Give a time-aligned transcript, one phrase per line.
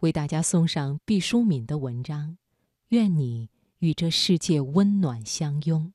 [0.00, 2.36] 为大家送上毕淑敏的文章。
[2.88, 5.92] 愿你与这世界温暖相拥。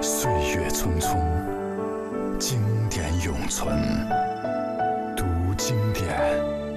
[0.00, 3.76] 岁月匆匆，经典永存。
[5.16, 5.24] 读
[5.56, 6.67] 经典。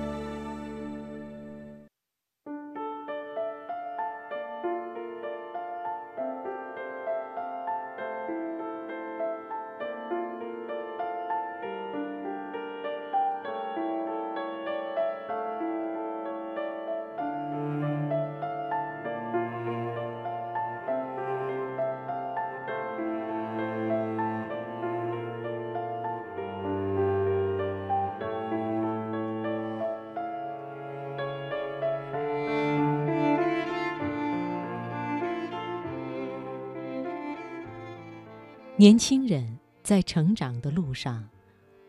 [38.81, 41.29] 年轻人在成长的路上，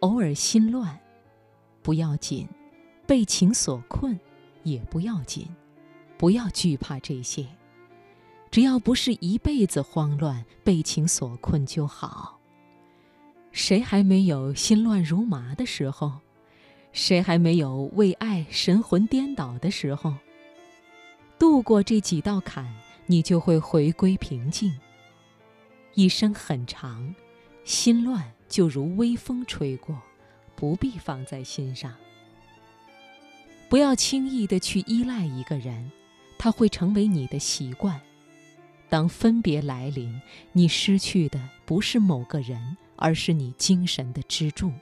[0.00, 1.00] 偶尔心乱，
[1.80, 2.46] 不要紧；
[3.06, 4.20] 被情所困，
[4.62, 5.48] 也不要紧。
[6.18, 7.46] 不要惧怕这些，
[8.50, 12.38] 只要不是一辈子慌乱、被情所困就好。
[13.52, 16.12] 谁还没有心乱如麻的时候？
[16.92, 20.12] 谁还没有为爱神魂颠倒的时候？
[21.38, 22.70] 渡过这几道坎，
[23.06, 24.70] 你就会回归平静。
[25.94, 27.14] 一生很长，
[27.64, 30.00] 心乱就如微风吹过，
[30.56, 31.94] 不必放在心上。
[33.68, 35.90] 不要轻易的去依赖一个人，
[36.38, 38.00] 他会成为你的习惯。
[38.88, 40.20] 当分别来临，
[40.52, 44.72] 你失去的不是某个人，而是你精神的支柱。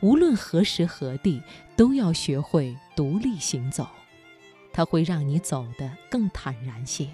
[0.00, 1.42] 无论何时何地，
[1.76, 3.86] 都要学会独立行走，
[4.72, 7.08] 它会让你走得更坦然些。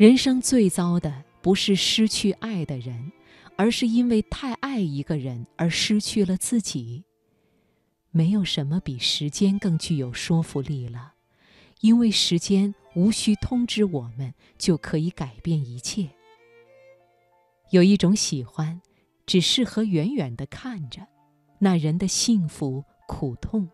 [0.00, 3.12] 人生最糟的不是失去爱的人，
[3.56, 7.04] 而是因为太爱一个人而失去了自己。
[8.10, 11.12] 没有什么比时间更具有说服力了，
[11.82, 16.08] 因为时间无需通知我们就可以改变一切。
[17.68, 18.80] 有一种喜欢，
[19.26, 21.06] 只适合远远的看着，
[21.58, 23.68] 那人的幸福苦痛，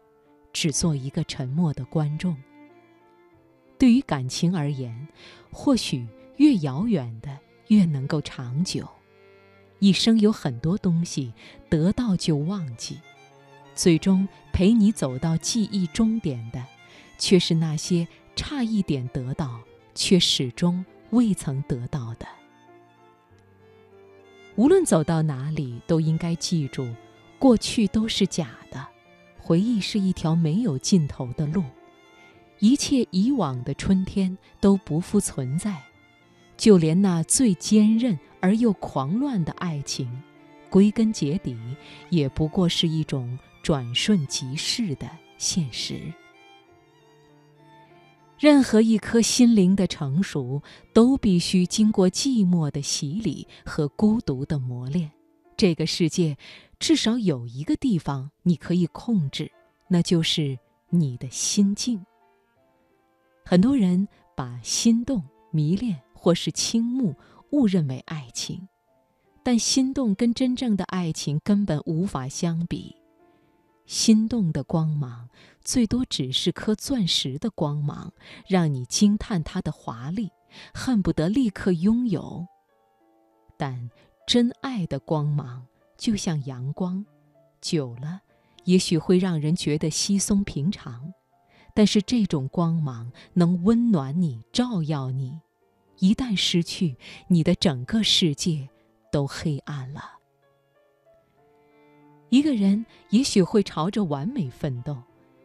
[0.53, 2.36] 只做一个沉默的观众。
[3.78, 5.09] 对于感情而言，
[5.50, 6.06] 或许。
[6.37, 7.38] 越遥远的
[7.69, 8.87] 越能够长久，
[9.78, 11.32] 一生有很多东西
[11.70, 13.00] 得到就忘记，
[13.75, 16.62] 最终陪你走到记忆终点的，
[17.16, 19.62] 却是那些差一点得到
[19.94, 22.26] 却始终未曾得到的。
[24.56, 26.86] 无论走到哪里，都应该记住，
[27.38, 28.86] 过去都是假的，
[29.38, 31.65] 回忆是一条没有尽头的路，
[32.59, 35.81] 一切以往的春天都不复存在。
[36.56, 40.11] 就连那最坚韧而又狂乱的爱情，
[40.71, 41.55] 归根结底
[42.09, 45.06] 也不过是一种转瞬即逝的
[45.37, 46.00] 现实。
[48.39, 50.62] 任何一颗心灵的成熟，
[50.95, 55.11] 都必须经过寂寞的洗礼和孤独的磨练。
[55.56, 56.37] 这个世界，
[56.78, 59.50] 至少有一个地方你可以控制，
[59.89, 60.59] 那就是
[60.89, 62.05] 你的心境。
[63.47, 66.03] 很多人把心动、迷恋。
[66.19, 67.15] 或是倾慕，
[67.53, 68.67] 误认为爱情，
[69.45, 72.97] 但心动跟真正的爱情根本无法相比。
[73.84, 75.29] 心动的光芒，
[75.62, 78.12] 最多只是颗钻石的光芒，
[78.49, 80.33] 让你惊叹它的华丽，
[80.75, 82.45] 恨不得立刻拥有。
[83.57, 83.89] 但
[84.27, 85.65] 真爱的光芒，
[85.97, 87.07] 就像阳光，
[87.61, 88.23] 久了，
[88.65, 91.13] 也许会让人觉得稀松平常，
[91.76, 95.38] 但是这种光芒能温暖你，照耀你。
[95.98, 96.97] 一旦失去，
[97.28, 98.66] 你的整个世界
[99.12, 100.03] 都黑暗了。
[102.31, 105.03] 一个人也许会朝着完美奋斗，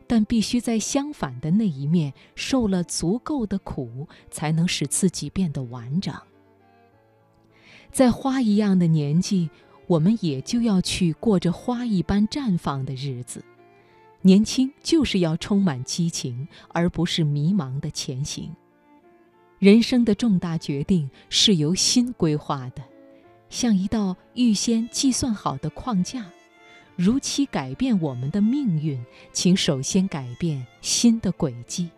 [0.08, 6.16] 但必须在相反的那一面受了足够的苦，才能使自己变得完整。
[7.92, 9.50] 在花一样的年纪，
[9.86, 13.44] 我们也就要去过着花一般绽放的日子。
[14.24, 18.52] 年轻就是要充满激情，而不是迷茫的前行。
[19.58, 22.84] 人生的重大决定是由心规划的，
[23.50, 26.26] 像一道预先计算好的框架，
[26.96, 29.04] 如期改变我们的命运，
[29.34, 31.90] 请首先改变心的轨迹。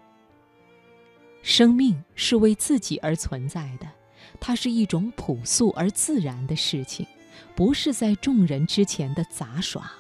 [1.42, 3.88] 生命是为自己而存在的，
[4.40, 7.06] 它是一种朴素而自然的事情，
[7.54, 9.92] 不是在众人之前的杂耍。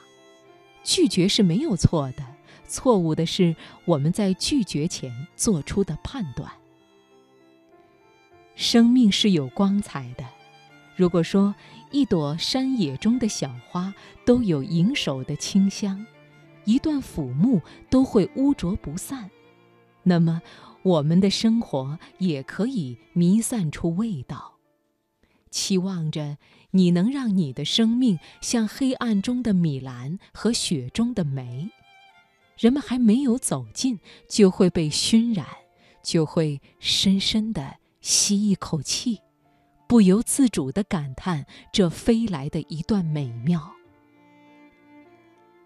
[0.83, 2.23] 拒绝是没有错的，
[2.67, 6.51] 错误的是我们在拒绝前做出的判断。
[8.55, 10.23] 生命是有光彩的。
[10.95, 11.55] 如果说
[11.91, 13.93] 一朵山野中的小花
[14.25, 16.05] 都有盈手的清香，
[16.65, 19.31] 一段腐木都会污浊不散，
[20.03, 20.41] 那么
[20.83, 24.52] 我们的生活也可以弥散出味道。
[25.53, 26.39] 期望着
[26.71, 31.69] 你能让你的生命像黑暗中的米兰和雪中的梅，
[32.57, 35.45] 人们还没有走近，就会被熏染，
[36.03, 39.19] 就会深深地吸一口气，
[39.87, 43.71] 不由自主地感叹这飞来的一段美妙。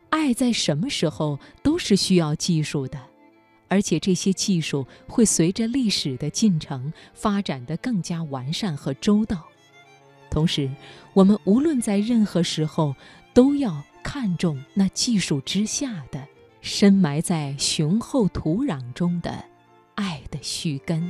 [0.09, 3.01] 爱在什么时候都是需要技术的，
[3.69, 9.47] 而且这些技术会随着历史的进程发展得更加完善和周到。
[10.37, 10.69] 同时，
[11.13, 12.95] 我们无论在任何时候，
[13.33, 16.23] 都要看重那技术之下的、
[16.61, 19.43] 深埋在雄厚土壤中的
[19.95, 21.09] 爱的须根。